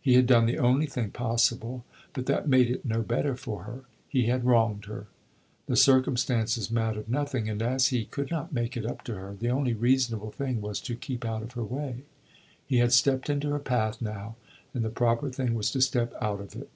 [0.00, 1.84] He had done the only thing possible,
[2.14, 3.84] but that made it no better for her.
[4.08, 5.06] He had wronged her.
[5.66, 9.50] The circumstances mattered nothing, and as he could not make it up to her, the
[9.50, 12.04] only reasonable thing was to keep out of her way.
[12.64, 14.36] He had stepped into her path now,
[14.72, 16.70] and the proper thing was to step out of it.